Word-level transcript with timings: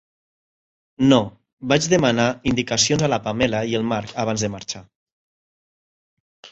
No, 1.11 1.19
vaig 1.73 1.89
demanar 1.93 2.27
indicacions 2.53 3.07
a 3.09 3.13
la 3.17 3.23
Pamela 3.29 3.63
i 3.75 3.79
el 3.83 3.89
Mark 3.95 4.19
abans 4.27 4.47
de 4.49 4.53
marxar. 4.57 4.87